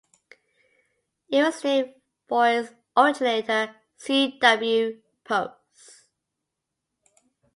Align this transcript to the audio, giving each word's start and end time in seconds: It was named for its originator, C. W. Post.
It 1.29 1.43
was 1.43 1.63
named 1.63 1.93
for 2.27 2.47
its 2.49 2.73
originator, 2.97 3.75
C. 3.97 4.39
W. 4.39 4.99
Post. 5.23 5.51